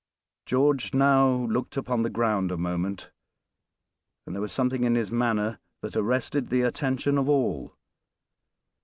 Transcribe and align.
George 0.47 0.95
now 0.95 1.31
looked 1.45 1.77
upon 1.77 2.01
the 2.01 2.09
ground 2.09 2.51
a 2.51 2.57
moment; 2.57 3.11
and 4.25 4.33
there 4.33 4.41
was 4.41 4.51
something 4.51 4.83
in 4.83 4.95
his 4.95 5.11
manner 5.11 5.59
that 5.83 5.95
arrested 5.95 6.49
the 6.49 6.63
attention 6.63 7.19
of 7.19 7.29
all. 7.29 7.75